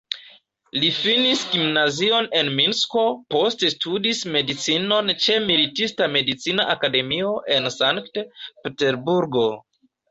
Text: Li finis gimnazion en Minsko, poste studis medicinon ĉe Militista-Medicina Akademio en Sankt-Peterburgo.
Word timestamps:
Li 0.83 0.87
finis 0.99 1.43
gimnazion 1.51 2.29
en 2.39 2.49
Minsko, 2.61 3.05
poste 3.35 3.71
studis 3.75 4.25
medicinon 4.39 5.15
ĉe 5.27 5.39
Militista-Medicina 5.53 6.67
Akademio 6.77 7.39
en 7.59 7.73
Sankt-Peterburgo. 7.81 9.51